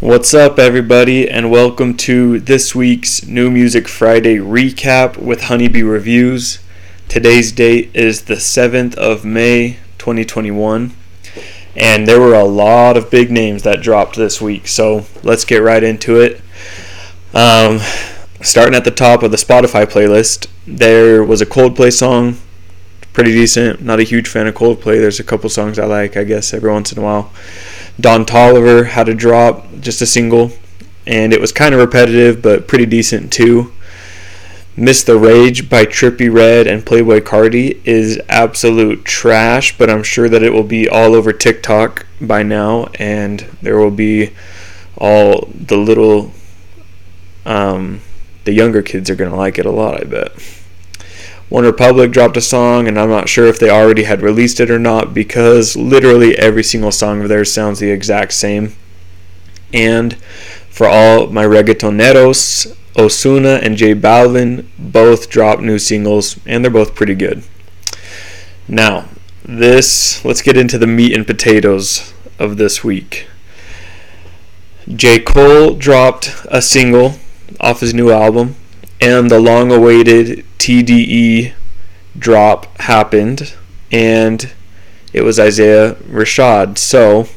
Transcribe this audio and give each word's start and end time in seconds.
What's 0.00 0.34
up, 0.34 0.58
everybody, 0.58 1.26
and 1.26 1.50
welcome 1.50 1.96
to 1.96 2.38
this 2.38 2.74
week's 2.74 3.24
New 3.24 3.50
Music 3.50 3.88
Friday 3.88 4.36
recap 4.36 5.16
with 5.16 5.44
Honeybee 5.44 5.82
Reviews. 5.82 6.58
Today's 7.08 7.50
date 7.50 7.92
is 7.94 8.24
the 8.24 8.34
7th 8.34 8.94
of 8.96 9.24
May, 9.24 9.78
2021, 9.96 10.92
and 11.74 12.06
there 12.06 12.20
were 12.20 12.34
a 12.34 12.44
lot 12.44 12.98
of 12.98 13.10
big 13.10 13.30
names 13.30 13.62
that 13.62 13.80
dropped 13.80 14.16
this 14.16 14.38
week, 14.38 14.68
so 14.68 15.06
let's 15.22 15.46
get 15.46 15.62
right 15.62 15.82
into 15.82 16.20
it. 16.20 16.42
Um, 17.32 17.78
starting 18.42 18.74
at 18.74 18.84
the 18.84 18.90
top 18.90 19.22
of 19.22 19.30
the 19.30 19.38
Spotify 19.38 19.86
playlist, 19.86 20.46
there 20.66 21.24
was 21.24 21.40
a 21.40 21.46
Coldplay 21.46 21.90
song, 21.90 22.36
pretty 23.14 23.32
decent. 23.32 23.80
Not 23.80 23.98
a 23.98 24.02
huge 24.02 24.28
fan 24.28 24.46
of 24.46 24.54
Coldplay. 24.54 25.00
There's 25.00 25.20
a 25.20 25.24
couple 25.24 25.48
songs 25.48 25.78
I 25.78 25.86
like, 25.86 26.18
I 26.18 26.24
guess, 26.24 26.52
every 26.52 26.70
once 26.70 26.92
in 26.92 26.98
a 26.98 27.02
while. 27.02 27.32
Don 27.98 28.24
Toliver 28.26 28.86
had 28.86 29.08
a 29.08 29.14
drop, 29.14 29.66
just 29.80 30.02
a 30.02 30.06
single, 30.06 30.52
and 31.06 31.32
it 31.32 31.40
was 31.40 31.52
kind 31.52 31.74
of 31.74 31.80
repetitive 31.80 32.42
but 32.42 32.68
pretty 32.68 32.86
decent 32.86 33.32
too. 33.32 33.72
Miss 34.78 35.02
the 35.02 35.16
Rage 35.16 35.70
by 35.70 35.86
Trippie 35.86 36.32
Redd 36.32 36.66
and 36.66 36.84
Playboi 36.84 37.22
Carti 37.22 37.80
is 37.86 38.20
absolute 38.28 39.06
trash, 39.06 39.78
but 39.78 39.88
I'm 39.88 40.02
sure 40.02 40.28
that 40.28 40.42
it 40.42 40.52
will 40.52 40.64
be 40.64 40.86
all 40.86 41.14
over 41.14 41.32
TikTok 41.32 42.04
by 42.20 42.42
now, 42.42 42.88
and 42.98 43.40
there 43.62 43.78
will 43.78 43.90
be 43.90 44.34
all 44.98 45.48
the 45.54 45.78
little, 45.78 46.32
um, 47.46 48.02
the 48.44 48.52
younger 48.52 48.82
kids 48.82 49.08
are 49.08 49.16
gonna 49.16 49.34
like 49.34 49.58
it 49.58 49.64
a 49.64 49.70
lot, 49.70 49.98
I 49.98 50.04
bet. 50.04 50.32
OneRepublic 51.50 52.10
dropped 52.10 52.36
a 52.36 52.40
song, 52.40 52.88
and 52.88 52.98
I'm 52.98 53.08
not 53.08 53.28
sure 53.28 53.46
if 53.46 53.58
they 53.58 53.70
already 53.70 54.02
had 54.02 54.20
released 54.20 54.58
it 54.58 54.70
or 54.70 54.78
not 54.78 55.14
because 55.14 55.76
literally 55.76 56.36
every 56.36 56.64
single 56.64 56.90
song 56.90 57.22
of 57.22 57.28
theirs 57.28 57.52
sounds 57.52 57.78
the 57.78 57.90
exact 57.90 58.32
same. 58.32 58.74
And 59.72 60.16
for 60.68 60.88
all 60.88 61.28
my 61.28 61.44
reggaetoneros, 61.44 62.76
Ozuna 62.94 63.62
and 63.62 63.76
J 63.76 63.94
Balvin 63.94 64.66
both 64.78 65.28
dropped 65.28 65.62
new 65.62 65.78
singles, 65.78 66.40
and 66.46 66.64
they're 66.64 66.70
both 66.70 66.94
pretty 66.94 67.14
good. 67.14 67.44
Now, 68.66 69.08
this, 69.44 70.24
let's 70.24 70.42
get 70.42 70.56
into 70.56 70.78
the 70.78 70.86
meat 70.86 71.14
and 71.14 71.26
potatoes 71.26 72.12
of 72.38 72.56
this 72.56 72.82
week. 72.82 73.28
J. 74.88 75.20
Cole 75.20 75.74
dropped 75.74 76.34
a 76.48 76.60
single 76.62 77.16
off 77.60 77.80
his 77.80 77.94
new 77.94 78.10
album, 78.10 78.56
and 79.00 79.30
the 79.30 79.40
long 79.40 79.70
awaited 79.72 80.44
TDE 80.58 81.52
drop 82.18 82.76
happened, 82.78 83.54
and 83.92 84.52
it 85.12 85.22
was 85.22 85.38
Isaiah 85.38 85.94
Rashad. 85.94 86.78
So, 86.78 87.28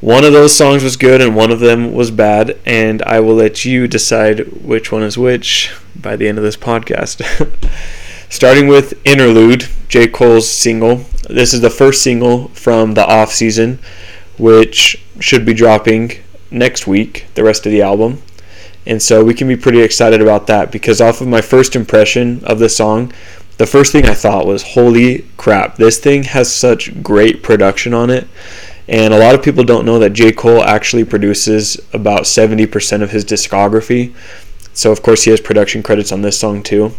one 0.00 0.24
of 0.24 0.32
those 0.32 0.54
songs 0.54 0.82
was 0.84 0.96
good 0.96 1.20
and 1.20 1.34
one 1.34 1.50
of 1.50 1.60
them 1.60 1.92
was 1.92 2.10
bad, 2.10 2.58
and 2.66 3.02
I 3.02 3.20
will 3.20 3.34
let 3.34 3.64
you 3.64 3.88
decide 3.88 4.62
which 4.62 4.92
one 4.92 5.02
is 5.02 5.16
which 5.18 5.74
by 5.94 6.16
the 6.16 6.28
end 6.28 6.38
of 6.38 6.44
this 6.44 6.56
podcast. 6.56 7.22
Starting 8.28 8.68
with 8.68 9.00
Interlude, 9.06 9.68
J. 9.88 10.08
Cole's 10.08 10.50
single. 10.50 11.06
This 11.28 11.54
is 11.54 11.60
the 11.60 11.70
first 11.70 12.02
single 12.02 12.48
from 12.48 12.94
the 12.94 13.06
off 13.06 13.32
season, 13.32 13.78
which 14.38 15.02
should 15.20 15.46
be 15.46 15.54
dropping 15.54 16.12
next 16.50 16.86
week, 16.86 17.26
the 17.34 17.44
rest 17.44 17.66
of 17.66 17.72
the 17.72 17.82
album. 17.82 18.22
And 18.86 19.02
so 19.02 19.24
we 19.24 19.34
can 19.34 19.48
be 19.48 19.56
pretty 19.56 19.80
excited 19.80 20.22
about 20.22 20.46
that 20.46 20.70
because 20.70 21.00
off 21.00 21.20
of 21.20 21.28
my 21.28 21.40
first 21.40 21.74
impression 21.74 22.44
of 22.44 22.58
the 22.58 22.68
song, 22.68 23.12
the 23.58 23.66
first 23.66 23.92
thing 23.92 24.06
I 24.06 24.14
thought 24.14 24.46
was, 24.46 24.62
holy 24.62 25.26
crap, 25.36 25.76
this 25.76 25.98
thing 25.98 26.24
has 26.24 26.54
such 26.54 27.02
great 27.02 27.42
production 27.42 27.94
on 27.94 28.10
it. 28.10 28.28
And 28.88 29.12
a 29.12 29.18
lot 29.18 29.34
of 29.34 29.42
people 29.42 29.64
don't 29.64 29.84
know 29.84 29.98
that 29.98 30.12
J. 30.12 30.30
Cole 30.30 30.62
actually 30.62 31.04
produces 31.04 31.80
about 31.92 32.22
70% 32.22 33.02
of 33.02 33.10
his 33.10 33.24
discography. 33.24 34.14
So, 34.72 34.92
of 34.92 35.02
course, 35.02 35.24
he 35.24 35.30
has 35.30 35.40
production 35.40 35.82
credits 35.82 36.12
on 36.12 36.22
this 36.22 36.38
song 36.38 36.62
too. 36.62 36.92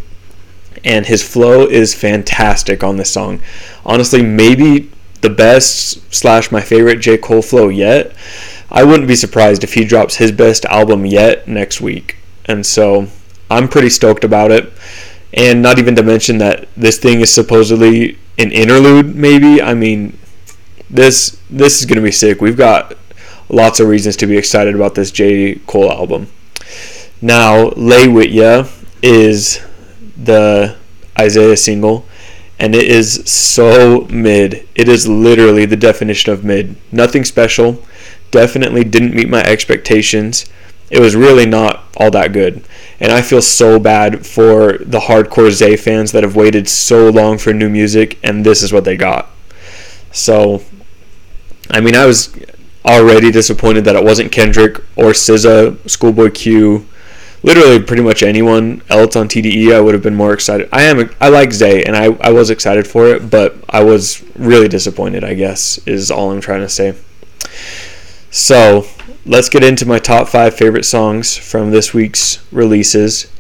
And 0.84 1.06
his 1.06 1.24
flow 1.24 1.66
is 1.66 1.94
fantastic 1.94 2.84
on 2.84 2.98
this 2.98 3.12
song. 3.12 3.42
Honestly, 3.86 4.22
maybe 4.22 4.92
the 5.22 5.30
best 5.30 6.14
slash 6.14 6.52
my 6.52 6.62
favorite 6.62 7.00
J. 7.00 7.18
Cole 7.18 7.42
flow 7.42 7.70
yet. 7.70 8.16
I 8.70 8.84
wouldn't 8.84 9.08
be 9.08 9.16
surprised 9.16 9.64
if 9.64 9.74
he 9.74 9.86
drops 9.86 10.16
his 10.16 10.32
best 10.32 10.66
album 10.66 11.06
yet 11.06 11.48
next 11.48 11.80
week. 11.80 12.18
And 12.46 12.66
so 12.66 13.08
I'm 13.50 13.68
pretty 13.68 13.90
stoked 13.90 14.24
about 14.24 14.52
it. 14.52 14.72
And 15.34 15.62
not 15.62 15.80
even 15.80 15.96
to 15.96 16.04
mention 16.04 16.38
that 16.40 16.68
this 16.76 16.98
thing 16.98 17.22
is 17.22 17.34
supposedly 17.34 18.18
an 18.38 18.52
interlude, 18.52 19.16
maybe. 19.16 19.62
I 19.62 19.74
mean, 19.74 20.18
this 20.90 21.40
this 21.50 21.80
is 21.80 21.86
gonna 21.86 22.02
be 22.02 22.12
sick. 22.12 22.42
We've 22.42 22.58
got 22.58 22.96
lots 23.50 23.80
of 23.80 23.88
reasons 23.88 24.16
to 24.18 24.28
be 24.28 24.38
excited 24.38 24.76
about 24.76 24.96
this 24.96 25.12
J. 25.12 25.56
Cole 25.68 25.92
album. 25.92 26.28
Now, 27.22 27.70
Lay 27.70 28.08
With 28.08 28.30
Ya 28.30 28.68
is 29.02 29.60
the 30.16 30.76
Isaiah 31.20 31.58
single, 31.58 32.06
and 32.60 32.76
it 32.76 32.86
is 32.86 33.30
so 33.30 34.08
mid. 34.10 34.68
It 34.76 34.88
is 34.88 35.08
literally 35.08 35.66
the 35.66 35.76
definition 35.76 36.32
of 36.32 36.44
mid. 36.44 36.76
Nothing 36.92 37.26
special 37.26 37.84
definitely 38.32 38.84
didn't 38.84 39.14
meet 39.14 39.30
my 39.30 39.42
expectations. 39.44 40.46
It 40.90 41.00
was 41.00 41.16
really 41.16 41.46
not 41.46 41.84
all 41.98 42.12
that 42.12 42.34
good. 42.34 42.64
And 43.00 43.12
I 43.12 43.22
feel 43.22 43.42
so 43.42 43.80
bad 43.80 44.26
for 44.26 44.78
the 44.80 45.00
hardcore 45.00 45.52
Zay 45.52 45.76
fans 45.76 46.12
that 46.14 46.24
have 46.24 46.36
waited 46.36 46.68
so 46.70 47.10
long 47.10 47.38
for 47.38 47.54
new 47.54 47.70
music, 47.70 48.18
and 48.24 48.46
this 48.46 48.64
is 48.64 48.72
what 48.74 48.86
they 48.86 48.96
got. 48.98 49.28
So, 50.12 50.64
I 51.70 51.82
mean, 51.82 51.96
I 51.96 52.06
was 52.06 52.36
already 52.86 53.32
disappointed 53.32 53.84
that 53.86 53.96
it 53.96 54.04
wasn't 54.04 54.32
Kendrick 54.32 54.78
or 54.96 55.12
SZA, 55.12 55.90
Schoolboy 55.90 56.32
Q, 56.32 56.88
literally 57.44 57.82
pretty 57.82 58.02
much 58.02 58.24
anyone 58.24 58.82
else 58.90 59.16
on 59.16 59.28
TDE. 59.28 59.76
I 59.76 59.82
would 59.82 59.94
have 59.94 60.04
been 60.04 60.16
more 60.16 60.34
excited. 60.34 60.70
I 60.72 60.84
am 60.84 61.10
I 61.20 61.30
like 61.30 61.52
Zay, 61.52 61.84
and 61.84 61.96
I 61.96 62.06
I 62.22 62.32
was 62.32 62.50
excited 62.50 62.88
for 62.88 63.08
it, 63.08 63.30
but 63.30 63.56
I 63.70 63.84
was 63.84 64.24
really 64.36 64.68
disappointed. 64.68 65.24
I 65.24 65.34
guess 65.34 65.78
is 65.80 66.10
all 66.10 66.32
I'm 66.32 66.42
trying 66.42 66.62
to 66.62 66.70
say. 66.70 66.96
So 68.38 68.86
let's 69.26 69.50
get 69.50 69.64
into 69.64 69.88
my 69.88 69.98
top 69.98 70.28
five 70.28 70.54
favorite 70.56 70.86
songs 70.86 71.36
from 71.36 71.72
this 71.72 71.92
week's 71.92 72.40
releases. 72.52 73.32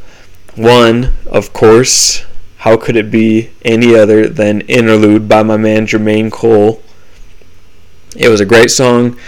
One, 0.56 1.13
of 1.28 1.53
course, 1.53 2.25
how 2.58 2.78
could 2.78 2.96
it 2.96 3.12
be 3.12 3.52
any 3.63 3.96
other 3.96 4.28
than 4.28 4.62
Interlude 4.62 5.30
by 5.30 5.44
my 5.44 5.56
man 5.56 5.85
Jermaine 5.85 6.31
Cole? 6.31 6.81
It 8.16 8.30
was 8.30 8.41
a 8.41 8.46
great 8.46 8.72
song. 8.72 9.19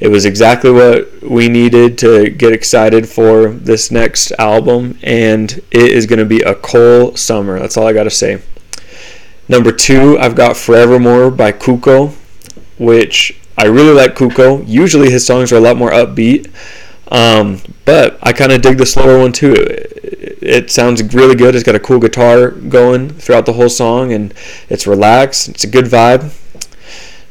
It 0.00 0.08
was 0.08 0.24
exactly 0.24 0.70
what 0.70 1.22
we 1.22 1.50
needed 1.50 1.98
to 1.98 2.30
get 2.30 2.54
excited 2.54 3.06
for 3.06 3.48
this 3.50 3.90
next 3.90 4.32
album, 4.38 4.98
and 5.02 5.52
it 5.70 5.92
is 5.92 6.06
going 6.06 6.20
to 6.20 6.24
be 6.24 6.40
a 6.40 6.54
Cole 6.54 7.14
summer. 7.14 7.58
That's 7.58 7.76
all 7.76 7.86
I 7.86 7.92
got 7.92 8.04
to 8.04 8.10
say. 8.10 8.40
Number 9.50 9.70
two, 9.70 10.18
I've 10.18 10.34
got 10.34 10.56
Forevermore 10.56 11.30
by 11.30 11.52
Cuco, 11.52 12.14
which 12.78 13.39
I 13.60 13.64
really 13.64 13.92
like 13.92 14.14
Cuco. 14.14 14.64
Usually 14.66 15.10
his 15.10 15.26
songs 15.26 15.52
are 15.52 15.56
a 15.56 15.60
lot 15.60 15.76
more 15.76 15.90
upbeat, 15.90 16.50
um, 17.08 17.60
but 17.84 18.18
I 18.22 18.32
kind 18.32 18.52
of 18.52 18.62
dig 18.62 18.78
the 18.78 18.86
slower 18.86 19.18
one 19.18 19.32
too. 19.32 19.52
It, 19.52 20.38
it, 20.40 20.70
sounds 20.70 21.02
really 21.12 21.34
good. 21.34 21.54
It's 21.54 21.62
got 21.62 21.74
a 21.74 21.78
cool 21.78 21.98
guitar 21.98 22.52
going 22.52 23.10
throughout 23.10 23.44
the 23.44 23.52
whole 23.52 23.68
song, 23.68 24.14
and 24.14 24.32
it's 24.70 24.86
relaxed. 24.86 25.50
It's 25.50 25.62
a 25.62 25.66
good 25.66 25.84
vibe. 25.84 26.34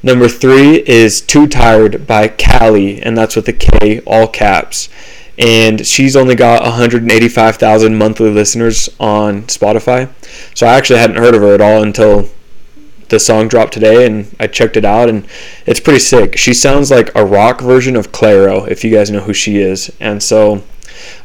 Number 0.04 0.28
three 0.28 0.88
is 0.88 1.20
Too 1.20 1.48
Tired 1.48 2.06
by 2.06 2.28
KALI, 2.28 3.02
and 3.02 3.18
that's 3.18 3.36
with 3.36 3.48
the 3.48 3.54
K, 3.54 4.02
all 4.06 4.28
caps. 4.28 4.88
And 5.40 5.84
she's 5.84 6.16
only 6.16 6.36
got 6.36 6.62
185,000 6.62 7.98
monthly 7.98 8.30
listeners 8.30 8.88
on 9.00 9.46
Spotify. 9.46 10.10
So 10.54 10.68
I 10.68 10.76
actually 10.76 11.00
hadn't 11.00 11.18
heard 11.18 11.34
of 11.34 11.42
her 11.42 11.56
at 11.56 11.62
all 11.62 11.82
until 11.82 12.30
the 13.10 13.20
song 13.20 13.48
dropped 13.48 13.74
today 13.74 14.06
and 14.06 14.36
I 14.40 14.48
checked 14.48 14.78
it 14.78 14.86
out 14.86 15.10
and 15.10 15.28
it's 15.66 15.80
pretty 15.80 16.00
sick. 16.00 16.38
She 16.38 16.54
sounds 16.54 16.92
like 16.92 17.14
a 17.16 17.26
rock 17.26 17.62
version 17.62 17.96
of 17.96 18.12
Clairo, 18.12 18.68
if 18.70 18.84
you 18.84 18.92
guys 18.92 19.12
know 19.12 19.22
who 19.22 19.34
she 19.34 19.58
is. 19.58 19.92
And 20.00 20.22
so 20.22 20.64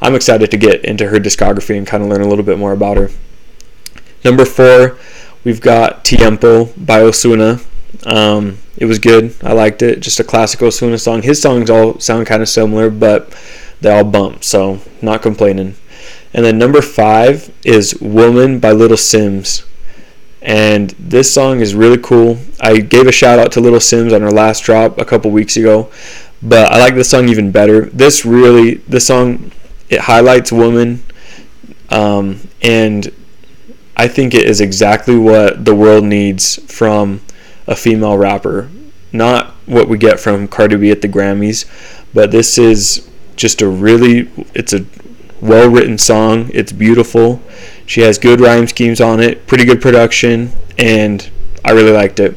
I'm 0.01 0.15
excited 0.15 0.51
to 0.51 0.57
get 0.57 0.85
into 0.85 1.09
her 1.09 1.19
discography 1.19 1.77
and 1.77 1.87
kind 1.87 2.03
of 2.03 2.09
learn 2.09 2.23
a 2.23 2.29
little 2.29 2.45
bit 2.45 2.59
more 2.59 2.73
about 2.73 2.97
her. 2.97 3.11
Number 4.25 4.45
four, 4.45 4.99
we've 5.45 5.61
got 5.61 6.05
Tiempo 6.05 6.67
by 6.77 7.01
Ozuna. 7.01 7.65
Um, 8.07 8.59
it 8.77 8.87
was 8.87 8.99
good. 8.99 9.35
I 9.43 9.53
liked 9.53 9.83
it. 9.83 10.01
Just 10.01 10.21
a 10.21 10.25
classic 10.25 10.61
Ozuna 10.61 10.99
song. 10.99 11.23
His 11.23 11.41
songs 11.41 11.71
all 11.71 11.99
sound 12.01 12.27
kind 12.27 12.43
of 12.43 12.49
similar, 12.49 12.91
but 12.91 13.33
they 13.81 13.95
all 13.95 14.05
bump, 14.05 14.43
so 14.43 14.81
not 15.03 15.23
complaining. 15.23 15.77
And 16.33 16.45
then 16.45 16.59
number 16.59 16.83
five 16.83 17.53
is 17.65 17.95
Woman 18.01 18.59
by 18.59 18.73
Little 18.73 18.97
Simz. 18.97 19.65
And 20.45 20.91
this 20.99 21.33
song 21.33 21.61
is 21.61 21.75
really 21.75 21.97
cool. 21.97 22.39
I 22.61 22.79
gave 22.79 23.07
a 23.07 23.13
shout 23.13 23.39
out 23.39 23.51
to 23.53 23.61
Little 23.61 23.79
Simz 23.79 24.15
on 24.15 24.21
her 24.21 24.31
last 24.31 24.63
drop 24.63 25.01
a 25.01 25.05
couple 25.05 25.31
weeks 25.31 25.57
ago, 25.57 25.91
but 26.43 26.71
I 26.71 26.79
like 26.79 26.95
this 26.95 27.09
song 27.09 27.29
even 27.31 27.51
better. 27.51 27.87
This 27.87 28.27
really, 28.27 28.75
this 28.75 29.07
song, 29.07 29.53
it 29.89 30.01
highlights 30.01 30.53
women, 30.53 31.03
um, 31.89 32.41
and 32.61 33.11
I 33.97 34.07
think 34.07 34.35
it 34.35 34.45
is 34.45 34.61
exactly 34.61 35.17
what 35.17 35.65
the 35.65 35.75
world 35.75 36.05
needs 36.05 36.57
from 36.71 37.23
a 37.67 37.75
female 37.75 38.19
rapper. 38.19 38.69
Not 39.13 39.55
what 39.65 39.89
we 39.89 39.97
get 39.97 40.21
from 40.21 40.47
Cardi 40.47 40.77
B 40.77 40.91
at 40.91 41.01
the 41.01 41.09
Grammys, 41.09 41.65
but 42.13 42.31
this 42.33 42.59
is 42.59 43.09
just 43.37 43.63
a 43.63 43.69
really 43.69 44.31
it's 44.55 44.73
a 44.73 44.85
well 45.45 45.69
written 45.69 45.99
song. 45.99 46.51
It's 46.55 46.73
beautiful. 46.73 47.41
She 47.87 48.01
has 48.01 48.19
good 48.19 48.41
rhyme 48.41 48.67
schemes 48.67 49.01
on 49.01 49.21
it, 49.21 49.47
pretty 49.47 49.65
good 49.65 49.81
production, 49.83 50.53
and 50.79 51.29
I 51.65 51.73
really 51.73 51.93
liked 51.93 52.19
it. 52.19 52.35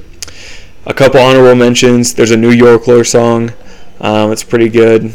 A 0.85 0.93
couple 0.93 1.19
honorable 1.19 1.55
mentions. 1.55 2.13
There's 2.13 2.31
a 2.31 2.37
New 2.37 2.51
York 2.51 2.85
Lore 2.87 3.05
song. 3.05 3.53
Um, 4.01 4.31
it's 4.31 4.43
pretty 4.43 4.69
good, 4.69 5.11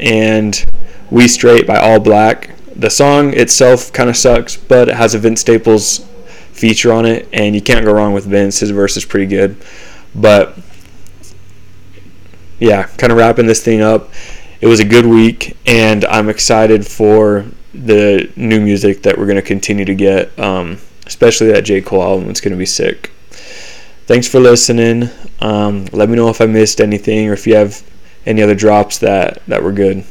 and 0.00 0.64
We 1.10 1.28
Straight 1.28 1.66
by 1.66 1.76
All 1.76 2.00
Black. 2.00 2.50
The 2.74 2.90
song 2.90 3.34
itself 3.34 3.92
kind 3.92 4.08
of 4.08 4.16
sucks, 4.16 4.56
but 4.56 4.88
it 4.88 4.96
has 4.96 5.14
a 5.14 5.18
Vince 5.18 5.42
Staples 5.42 6.06
feature 6.52 6.92
on 6.92 7.04
it, 7.04 7.28
and 7.32 7.54
you 7.54 7.60
can't 7.60 7.84
go 7.84 7.92
wrong 7.92 8.14
with 8.14 8.24
Vince. 8.24 8.60
His 8.60 8.70
verse 8.70 8.96
is 8.96 9.04
pretty 9.04 9.26
good. 9.26 9.56
But 10.14 10.56
yeah, 12.58 12.84
kind 12.84 13.12
of 13.12 13.18
wrapping 13.18 13.46
this 13.46 13.62
thing 13.62 13.82
up. 13.82 14.10
It 14.66 14.68
was 14.68 14.80
a 14.80 14.84
good 14.84 15.06
week, 15.06 15.56
and 15.64 16.04
I'm 16.06 16.28
excited 16.28 16.84
for 16.84 17.46
the 17.72 18.28
new 18.34 18.60
music 18.60 19.04
that 19.04 19.16
we're 19.16 19.26
going 19.26 19.36
to 19.36 19.40
continue 19.40 19.84
to 19.84 19.94
get, 19.94 20.36
um, 20.40 20.78
especially 21.06 21.52
that 21.52 21.60
J. 21.60 21.80
Cole 21.80 22.02
album. 22.02 22.28
It's 22.30 22.40
going 22.40 22.50
to 22.50 22.58
be 22.58 22.66
sick. 22.66 23.12
Thanks 24.06 24.26
for 24.26 24.40
listening. 24.40 25.08
Um, 25.40 25.84
let 25.92 26.08
me 26.08 26.16
know 26.16 26.30
if 26.30 26.40
I 26.40 26.46
missed 26.46 26.80
anything 26.80 27.28
or 27.28 27.32
if 27.32 27.46
you 27.46 27.54
have 27.54 27.80
any 28.26 28.42
other 28.42 28.56
drops 28.56 28.98
that, 28.98 29.40
that 29.46 29.62
were 29.62 29.70
good. 29.70 30.04